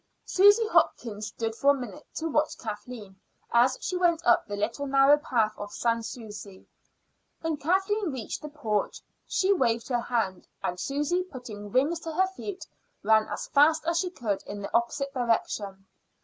Susy 0.25 0.67
Hopkins 0.69 1.27
stood 1.27 1.53
for 1.53 1.69
a 1.75 1.79
minute 1.79 2.07
to 2.15 2.27
watch 2.27 2.57
Kathleen 2.57 3.19
as 3.53 3.77
she 3.81 3.95
went 3.95 4.25
up 4.25 4.47
the 4.47 4.55
little 4.55 4.87
narrow 4.87 5.19
path 5.19 5.53
of 5.59 5.71
Sans 5.71 6.09
Souci. 6.09 6.65
When 7.41 7.55
Kathleen 7.57 8.11
reached 8.11 8.41
the 8.41 8.49
porch 8.49 9.01
she 9.27 9.53
waved 9.53 9.89
her 9.89 10.01
hand, 10.01 10.47
and 10.63 10.79
Susy, 10.79 11.21
putting 11.21 11.71
wings 11.71 11.99
to 11.99 12.11
her 12.13 12.25
feet, 12.35 12.65
ran 13.03 13.27
as 13.27 13.45
fast 13.49 13.85
as 13.85 13.99
she 13.99 14.09
could 14.09 14.41
in 14.47 14.63
the 14.63 14.73
opposite 14.75 15.13
direction. 15.13 15.85